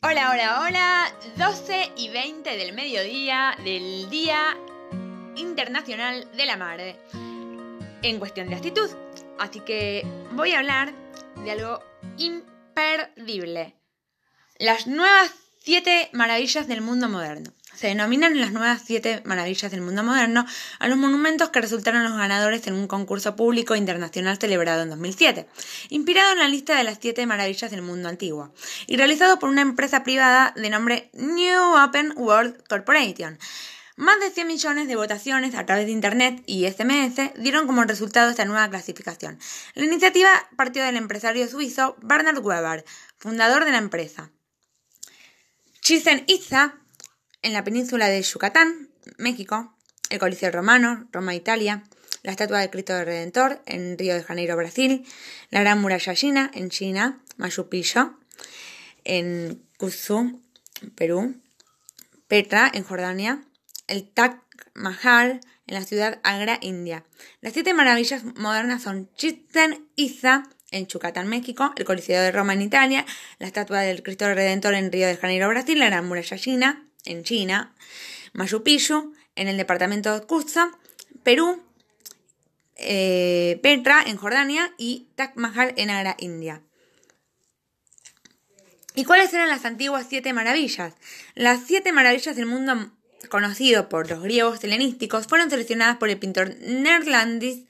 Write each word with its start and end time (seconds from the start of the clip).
Hola, 0.00 0.30
hola, 0.30 0.60
hola. 0.62 1.12
12 1.36 1.94
y 1.96 2.08
20 2.10 2.56
del 2.56 2.72
mediodía 2.72 3.56
del 3.64 4.08
Día 4.08 4.56
Internacional 5.34 6.30
de 6.36 6.46
la 6.46 6.56
Madre. 6.56 7.00
En 8.02 8.20
cuestión 8.20 8.48
de 8.48 8.54
actitud. 8.54 8.88
Así 9.40 9.58
que 9.58 10.06
voy 10.30 10.52
a 10.52 10.60
hablar 10.60 10.94
de 11.42 11.50
algo 11.50 11.80
imperdible. 12.16 13.74
Las 14.58 14.86
nuevas 14.86 15.32
siete 15.58 16.10
maravillas 16.12 16.68
del 16.68 16.80
mundo 16.80 17.08
moderno. 17.08 17.50
Se 17.78 17.86
denominan 17.86 18.40
las 18.40 18.50
nuevas 18.50 18.82
siete 18.84 19.22
maravillas 19.24 19.70
del 19.70 19.82
mundo 19.82 20.02
moderno 20.02 20.44
a 20.80 20.88
los 20.88 20.98
monumentos 20.98 21.50
que 21.50 21.60
resultaron 21.60 22.02
los 22.02 22.16
ganadores 22.16 22.66
en 22.66 22.74
un 22.74 22.88
concurso 22.88 23.36
público 23.36 23.76
internacional 23.76 24.36
celebrado 24.36 24.82
en 24.82 24.90
2007, 24.90 25.46
inspirado 25.90 26.32
en 26.32 26.40
la 26.40 26.48
lista 26.48 26.76
de 26.76 26.82
las 26.82 26.98
siete 27.00 27.24
maravillas 27.24 27.70
del 27.70 27.82
mundo 27.82 28.08
antiguo, 28.08 28.52
y 28.88 28.96
realizado 28.96 29.38
por 29.38 29.48
una 29.48 29.62
empresa 29.62 30.02
privada 30.02 30.52
de 30.56 30.70
nombre 30.70 31.10
New 31.12 31.76
Open 31.76 32.14
World 32.16 32.66
Corporation. 32.68 33.38
Más 33.94 34.18
de 34.18 34.32
100 34.32 34.48
millones 34.48 34.88
de 34.88 34.96
votaciones 34.96 35.54
a 35.54 35.64
través 35.64 35.86
de 35.86 35.92
Internet 35.92 36.42
y 36.46 36.68
SMS 36.68 37.32
dieron 37.36 37.68
como 37.68 37.84
resultado 37.84 38.28
esta 38.28 38.44
nueva 38.44 38.68
clasificación. 38.68 39.38
La 39.74 39.84
iniciativa 39.84 40.30
partió 40.56 40.82
del 40.82 40.96
empresario 40.96 41.46
suizo 41.46 41.96
Bernard 42.02 42.44
Weber, 42.44 42.84
fundador 43.18 43.64
de 43.64 43.70
la 43.70 43.78
empresa. 43.78 44.32
Chichen 45.80 46.24
Itza 46.26 46.74
en 47.48 47.54
la 47.54 47.64
península 47.64 48.08
de 48.08 48.20
Yucatán, 48.20 48.90
México, 49.16 49.74
el 50.10 50.18
Coliseo 50.18 50.52
Romano, 50.52 51.08
Roma, 51.12 51.34
Italia, 51.34 51.82
la 52.22 52.32
estatua 52.32 52.60
del 52.60 52.68
Cristo 52.68 52.94
del 52.94 53.06
Redentor 53.06 53.62
en 53.64 53.96
Río 53.96 54.14
de 54.14 54.22
Janeiro, 54.22 54.54
Brasil, 54.54 55.06
la 55.48 55.60
Gran 55.60 55.80
Muralla 55.80 56.14
China 56.14 56.50
en 56.52 56.68
China, 56.68 57.22
Machu 57.38 57.70
Picchu 57.70 58.12
en 59.04 59.62
Cuzco, 59.78 60.30
Perú, 60.94 61.40
Petra 62.26 62.70
en 62.72 62.84
Jordania, 62.84 63.40
el 63.86 64.06
Taj 64.10 64.40
Mahal 64.74 65.40
en 65.66 65.74
la 65.74 65.84
ciudad 65.84 66.20
Agra, 66.24 66.58
India. 66.60 67.06
Las 67.40 67.54
siete 67.54 67.72
maravillas 67.72 68.24
modernas 68.24 68.82
son 68.82 69.08
Chichen 69.14 69.88
Itza 69.96 70.42
en 70.70 70.86
Yucatán, 70.86 71.28
México, 71.28 71.72
el 71.76 71.86
Coliseo 71.86 72.20
de 72.20 72.30
Roma 72.30 72.52
en 72.52 72.60
Italia, 72.60 73.06
la 73.38 73.46
estatua 73.46 73.80
del 73.80 74.02
Cristo 74.02 74.26
Redentor 74.26 74.74
en 74.74 74.92
Río 74.92 75.06
de 75.06 75.16
Janeiro, 75.16 75.48
Brasil, 75.48 75.78
la 75.78 75.86
Gran 75.86 76.06
Muralla 76.06 76.36
China 76.36 76.84
en 77.04 77.24
China, 77.24 77.74
Machu 78.32 78.62
Picchu 78.62 79.14
en 79.36 79.48
el 79.48 79.56
departamento 79.56 80.12
de 80.18 80.26
Cuzco, 80.26 80.70
Perú, 81.22 81.62
eh, 82.76 83.58
Petra 83.62 84.02
en 84.06 84.16
Jordania 84.16 84.72
y 84.78 85.08
Taj 85.14 85.32
Mahal 85.36 85.74
en 85.76 85.90
Agra, 85.90 86.16
India. 86.18 86.62
¿Y 88.94 89.04
cuáles 89.04 89.32
eran 89.32 89.48
las 89.48 89.64
antiguas 89.64 90.06
siete 90.08 90.32
maravillas? 90.32 90.94
Las 91.34 91.60
siete 91.66 91.92
maravillas 91.92 92.34
del 92.34 92.46
mundo 92.46 92.92
conocido 93.28 93.88
por 93.88 94.08
los 94.10 94.22
griegos 94.22 94.62
helenísticos 94.64 95.26
fueron 95.26 95.50
seleccionadas 95.50 95.98
por 95.98 96.08
el 96.08 96.18
pintor 96.18 96.56
neerlandés 96.60 97.60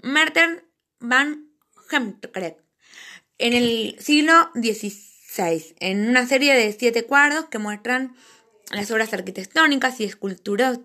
Merten 0.00 0.62
van 1.00 1.48
Hemkreek 1.90 2.58
en 3.38 3.52
el 3.52 3.96
siglo 4.00 4.50
XVI, 4.54 5.74
en 5.78 6.08
una 6.08 6.26
serie 6.26 6.54
de 6.54 6.72
siete 6.72 7.04
cuadros 7.04 7.46
que 7.46 7.58
muestran 7.58 8.14
las 8.70 8.90
obras 8.90 9.12
arquitectónicas 9.12 10.00
y 10.00 10.04
escultúricas 10.04 10.80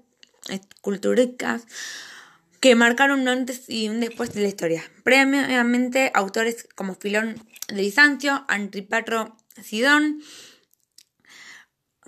que 2.60 2.76
marcaron 2.76 3.22
un 3.22 3.28
antes 3.28 3.70
y 3.70 3.90
un 3.90 4.00
después 4.00 4.34
de 4.34 4.42
la 4.42 4.48
historia. 4.48 4.84
Previamente, 5.04 6.12
autores 6.14 6.68
como 6.76 6.96
Filón 6.96 7.36
de 7.68 7.82
Bizancio, 7.82 8.46
Antipatro 8.48 9.36
Sidón, 9.62 10.22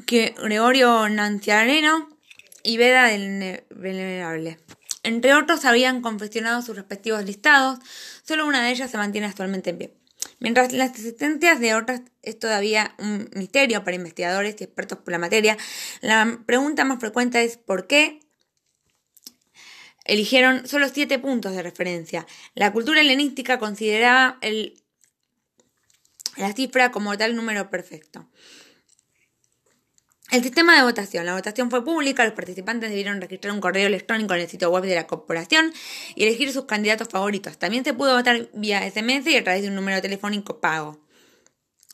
que 0.05 0.33
Gregorio 0.41 1.09
Nanciareno 1.09 2.09
y 2.63 2.77
Veda 2.77 3.07
del 3.07 3.63
Venerable. 3.69 4.59
Entre 5.03 5.33
otros, 5.33 5.65
habían 5.65 6.01
confeccionado 6.01 6.61
sus 6.61 6.75
respectivos 6.75 7.23
listados, 7.25 7.79
solo 8.23 8.45
una 8.45 8.63
de 8.63 8.71
ellas 8.71 8.89
se 8.89 8.97
mantiene 8.97 9.27
actualmente 9.27 9.71
en 9.71 9.77
pie. 9.77 9.93
Mientras 10.39 10.73
las 10.73 10.91
existencias 10.91 11.59
de 11.59 11.75
otras 11.75 12.01
es 12.21 12.37
todavía 12.37 12.95
un 12.99 13.29
misterio 13.33 13.83
para 13.83 13.95
investigadores 13.95 14.55
y 14.59 14.63
expertos 14.63 14.99
por 14.99 15.11
la 15.11 15.17
materia, 15.17 15.57
la 16.01 16.41
pregunta 16.45 16.83
más 16.83 16.99
frecuente 16.99 17.43
es 17.43 17.57
¿por 17.57 17.87
qué 17.87 18.19
eligieron 20.03 20.67
solo 20.67 20.89
siete 20.89 21.19
puntos 21.19 21.53
de 21.55 21.63
referencia? 21.63 22.27
La 22.53 22.73
cultura 22.73 23.01
helenística 23.01 23.59
consideraba 23.59 24.37
el, 24.41 24.81
la 26.37 26.53
cifra 26.53 26.91
como 26.91 27.17
tal 27.17 27.35
número 27.35 27.69
perfecto. 27.69 28.29
El 30.31 30.41
sistema 30.43 30.75
de 30.75 30.81
votación. 30.81 31.25
La 31.25 31.35
votación 31.35 31.69
fue 31.69 31.85
pública, 31.85 32.25
los 32.25 32.33
participantes 32.33 32.89
debieron 32.89 33.21
registrar 33.21 33.53
un 33.53 33.61
correo 33.61 33.87
electrónico 33.87 34.33
en 34.33 34.41
el 34.41 34.49
sitio 34.49 34.71
web 34.71 34.83
de 34.83 34.95
la 34.95 35.05
corporación 35.05 35.71
y 36.15 36.23
elegir 36.23 36.51
sus 36.51 36.65
candidatos 36.65 37.09
favoritos. 37.09 37.59
También 37.59 37.83
se 37.83 37.93
pudo 37.93 38.15
votar 38.15 38.49
vía 38.53 38.89
SMS 38.89 39.27
y 39.27 39.37
a 39.37 39.43
través 39.43 39.61
de 39.61 39.69
un 39.69 39.75
número 39.75 40.01
telefónico 40.01 40.59
pago. 40.59 40.99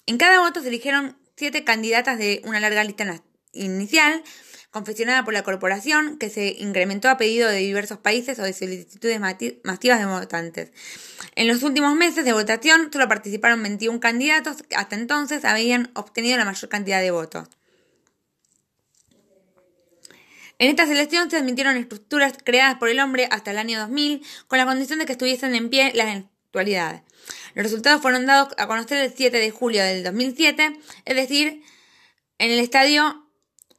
En 0.05 0.17
cada 0.17 0.39
voto 0.39 0.61
se 0.61 0.69
eligieron 0.69 1.17
siete 1.35 1.63
candidatas 1.63 2.17
de 2.17 2.41
una 2.45 2.59
larga 2.59 2.83
lista 2.83 3.21
inicial, 3.51 4.23
confeccionada 4.71 5.25
por 5.25 5.33
la 5.33 5.43
corporación, 5.43 6.17
que 6.17 6.29
se 6.29 6.55
incrementó 6.57 7.09
a 7.09 7.17
pedido 7.17 7.49
de 7.49 7.57
diversos 7.57 7.97
países 7.97 8.39
o 8.39 8.43
de 8.43 8.53
solicitudes 8.53 9.19
masivas 9.19 9.99
de 9.99 10.05
votantes. 10.05 10.71
En 11.35 11.49
los 11.49 11.63
últimos 11.63 11.95
meses 11.95 12.23
de 12.23 12.31
votación 12.31 12.89
solo 12.93 13.09
participaron 13.09 13.61
21 13.61 13.99
candidatos 13.99 14.63
que 14.63 14.77
hasta 14.77 14.95
entonces 14.95 15.43
habían 15.43 15.91
obtenido 15.95 16.37
la 16.37 16.45
mayor 16.45 16.69
cantidad 16.69 17.01
de 17.01 17.11
votos. 17.11 17.49
En 20.61 20.69
esta 20.69 20.85
selección 20.85 21.31
se 21.31 21.37
admitieron 21.37 21.75
estructuras 21.75 22.35
creadas 22.43 22.77
por 22.77 22.87
el 22.87 22.99
hombre 22.99 23.27
hasta 23.31 23.49
el 23.49 23.57
año 23.57 23.79
2000 23.79 24.21
con 24.47 24.59
la 24.59 24.65
condición 24.67 24.99
de 24.99 25.07
que 25.07 25.13
estuviesen 25.13 25.55
en 25.55 25.71
pie 25.71 25.91
las 25.95 26.23
actualidades. 26.45 27.01
Los 27.55 27.63
resultados 27.63 27.99
fueron 27.99 28.27
dados 28.27 28.53
a 28.59 28.67
conocer 28.67 28.99
el 28.99 29.11
7 29.11 29.35
de 29.39 29.49
julio 29.49 29.83
del 29.83 30.03
2007, 30.03 30.79
es 31.05 31.15
decir, 31.15 31.63
en 32.37 32.51
el 32.51 32.59
estadio 32.59 33.27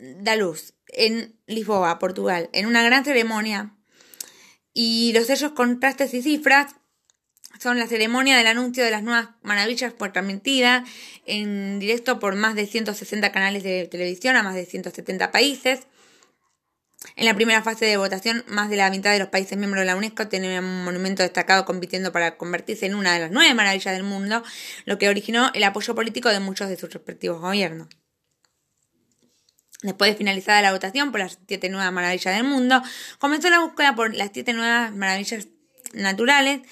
da 0.01 0.35
Luz, 0.35 0.75
en 0.89 1.39
Lisboa, 1.47 2.01
Portugal, 2.01 2.51
en 2.53 2.67
una 2.67 2.83
gran 2.83 3.05
ceremonia. 3.05 3.77
Y 4.75 5.13
los 5.13 5.29
sellos 5.29 5.53
contrastes 5.53 6.13
y 6.15 6.21
cifras 6.21 6.75
son 7.61 7.79
la 7.79 7.87
ceremonia 7.87 8.37
del 8.37 8.49
anuncio 8.49 8.83
de 8.83 8.91
las 8.91 9.05
nuevas 9.05 9.29
maravillas 9.43 9.93
por 9.93 10.13
transmitida 10.13 10.85
en 11.27 11.79
directo 11.79 12.19
por 12.19 12.35
más 12.35 12.57
de 12.57 12.67
160 12.67 13.31
canales 13.31 13.63
de 13.63 13.87
televisión 13.87 14.35
a 14.35 14.43
más 14.43 14.57
de 14.57 14.67
170 14.67 15.31
países. 15.31 15.87
En 17.17 17.27
la 17.27 17.35
primera 17.35 17.63
fase 17.63 17.85
de 17.85 17.97
votación, 17.97 18.45
más 18.47 18.71
de 18.71 18.77
la 18.77 18.91
mitad 18.91 19.13
de 19.13 19.19
los 19.19 19.29
países 19.29 19.59
miembros 19.59 19.83
de 19.83 19.87
la 19.87 19.97
UNESCO 19.97 20.29
tenían 20.29 20.65
un 20.65 20.85
monumento 20.85 21.23
destacado 21.23 21.65
compitiendo 21.65 22.13
para 22.13 22.37
convertirse 22.37 22.87
en 22.87 22.95
una 22.95 23.15
de 23.15 23.21
las 23.21 23.31
nueve 23.31 23.53
maravillas 23.55 23.95
del 23.95 24.05
mundo, 24.05 24.43
lo 24.85 24.99
que 24.99 25.09
originó 25.09 25.51
el 25.55 25.65
apoyo 25.65 25.95
político 25.95 26.29
de 26.29 26.41
muchos 26.41 26.69
de 26.69 26.77
sus 26.77 26.93
respectivos 26.93 27.41
gobiernos. 27.41 27.89
Después 29.83 30.13
de 30.13 30.17
finalizada 30.17 30.63
la 30.63 30.73
votación 30.73 31.11
por 31.11 31.21
las 31.21 31.39
siete 31.49 31.69
nuevas 31.69 31.93
maravillas 31.93 32.37
del 32.37 32.45
mundo, 32.45 32.83
comenzó 33.19 33.51
la 33.51 33.59
búsqueda 33.59 33.97
por 33.97 34.15
las 34.15 34.31
siete 34.33 34.53
nuevas 34.53 34.95
maravillas 34.95 35.49
naturales, 35.93 36.63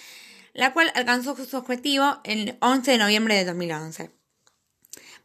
la 0.53 0.73
cual 0.73 0.93
alcanzó 0.95 1.37
su 1.45 1.57
objetivo 1.57 2.21
el 2.25 2.57
11 2.61 2.93
de 2.93 2.99
noviembre 2.99 3.35
de 3.35 3.45
2011. 3.45 4.11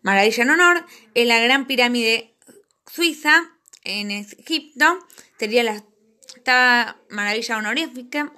Maravilla 0.01 0.43
en 0.43 0.49
honor 0.49 0.85
es 1.13 1.27
la 1.27 1.39
Gran 1.39 1.67
Pirámide 1.67 2.35
Suiza, 2.87 3.54
en 3.85 4.11
Egipto, 4.11 4.99
sería 5.39 5.63
la 5.63 5.83
maravilla 7.09 7.57
honorífica, 7.57 8.33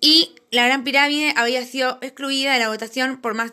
y 0.00 0.34
la 0.50 0.66
Gran 0.66 0.84
Pirámide 0.84 1.32
había 1.36 1.64
sido 1.64 1.98
excluida 2.02 2.52
de 2.52 2.60
la 2.60 2.68
votación 2.68 3.20
por 3.20 3.34
más 3.34 3.52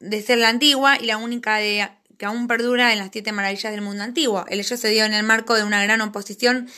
de 0.00 0.22
ser 0.22 0.38
la 0.38 0.48
antigua 0.48 0.98
y 1.00 1.06
la 1.06 1.16
única 1.16 1.56
de, 1.56 1.88
que 2.18 2.26
aún 2.26 2.48
perdura 2.48 2.92
en 2.92 2.98
las 2.98 3.10
siete 3.12 3.32
maravillas 3.32 3.72
del 3.72 3.82
mundo 3.82 4.02
antiguo. 4.02 4.44
El 4.48 4.60
hecho 4.60 4.76
se 4.76 4.88
dio 4.88 5.04
en 5.04 5.14
el 5.14 5.22
marco 5.22 5.54
de 5.54 5.64
una 5.64 5.82
gran 5.82 6.00
oposición 6.00 6.68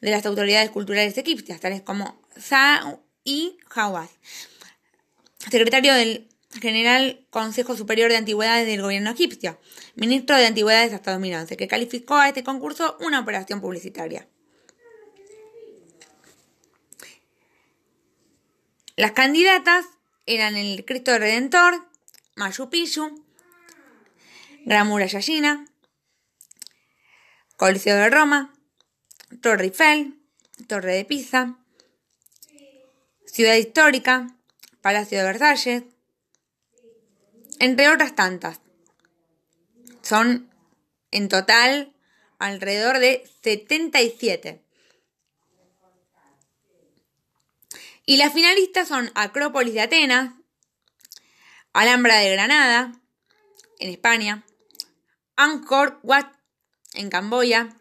de 0.00 0.10
las 0.10 0.26
autoridades 0.26 0.70
culturales 0.70 1.16
egipcias, 1.18 1.60
tales 1.60 1.82
como 1.82 2.20
Sa 2.36 2.98
y 3.24 3.58
Hawass, 3.74 4.10
secretario 5.50 5.94
del 5.94 6.28
General 6.60 7.26
Consejo 7.30 7.76
Superior 7.76 8.10
de 8.10 8.16
Antigüedades 8.16 8.66
del 8.66 8.82
Gobierno 8.82 9.10
egipcio, 9.10 9.60
ministro 9.94 10.36
de 10.36 10.46
Antigüedades 10.46 10.92
hasta 10.92 11.12
2011, 11.12 11.56
que 11.56 11.68
calificó 11.68 12.16
a 12.16 12.28
este 12.28 12.44
concurso 12.44 12.96
una 13.00 13.20
operación 13.20 13.60
publicitaria. 13.60 14.28
Las 18.96 19.12
candidatas 19.12 19.86
eran 20.26 20.56
el 20.56 20.84
Cristo 20.84 21.16
Redentor, 21.16 21.86
Machu 22.34 22.68
Picchu, 22.68 23.24
Gran 24.64 24.88
Muralla 24.88 25.20
China, 25.20 25.64
Coliseo 27.56 27.96
de 27.96 28.10
Roma, 28.10 28.52
Torre 29.40 29.64
Eiffel, 29.64 30.18
Torre 30.66 30.94
de 30.94 31.04
Pisa, 31.04 31.58
Ciudad 33.24 33.54
Histórica, 33.54 34.36
Palacio 34.80 35.18
de 35.18 35.24
Versalles, 35.24 35.82
entre 37.58 37.88
otras 37.88 38.14
tantas. 38.14 38.60
Son 40.02 40.50
en 41.10 41.28
total 41.28 41.94
alrededor 42.38 42.98
de 42.98 43.28
77. 43.42 44.62
Y 48.06 48.16
las 48.16 48.32
finalistas 48.32 48.88
son 48.88 49.10
Acrópolis 49.14 49.74
de 49.74 49.82
Atenas, 49.82 50.32
Alhambra 51.72 52.16
de 52.16 52.32
Granada, 52.32 52.92
en 53.78 53.90
España, 53.90 54.44
Angkor 55.36 56.00
Wat, 56.02 56.26
en 56.94 57.10
Camboya, 57.10 57.76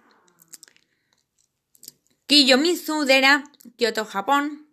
Kiyomizu 2.28 3.06
Dera, 3.06 3.46
Kyoto, 3.78 4.06
Japón, 4.06 4.68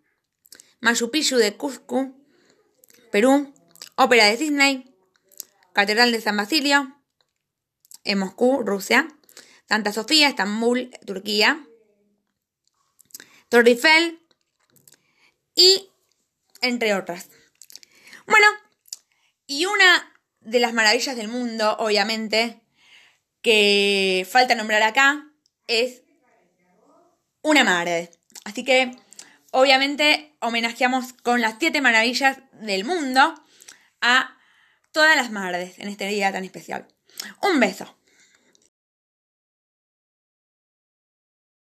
Machu 0.81 1.09
Picchu 1.09 1.37
de 1.37 1.55
Cusco, 1.55 2.11
Perú, 3.11 3.53
Ópera 3.95 4.25
de 4.25 4.37
Sydney, 4.37 4.94
Catedral 5.75 6.13
de 6.13 6.21
San 6.21 6.37
Basilio, 6.37 6.95
en 8.05 8.17
Moscú, 8.17 8.63
Rusia, 8.63 9.09
Santa 9.67 9.91
Sofía, 9.91 10.29
Estambul, 10.29 10.89
Turquía, 11.05 11.67
Torre 13.49 13.71
Eiffel 13.71 14.21
y 15.53 15.89
entre 16.61 16.95
otras. 16.95 17.29
Bueno, 18.25 18.47
y 19.47 19.65
una 19.65 20.17
de 20.39 20.61
las 20.61 20.73
maravillas 20.73 21.17
del 21.17 21.27
mundo, 21.27 21.75
obviamente, 21.77 22.61
que 23.41 24.25
falta 24.31 24.55
nombrar 24.55 24.81
acá, 24.81 25.29
es 25.67 26.03
una 27.41 27.65
madre. 27.65 28.11
Así 28.45 28.63
que, 28.63 28.95
obviamente, 29.51 30.37
homenajeamos 30.39 31.11
con 31.11 31.41
las 31.41 31.55
siete 31.59 31.81
maravillas 31.81 32.37
del 32.53 32.85
mundo 32.85 33.35
a 33.99 34.37
todas 34.95 35.17
las 35.17 35.29
madres 35.29 35.77
en 35.77 35.89
este 35.89 36.07
día 36.07 36.31
tan 36.31 36.45
especial. 36.45 36.87
Un 37.41 37.59
beso. 37.59 37.97